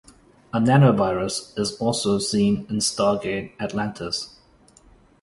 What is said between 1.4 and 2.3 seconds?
is also